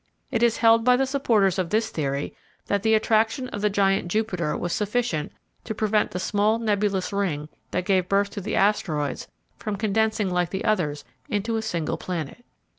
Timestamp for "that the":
2.65-2.95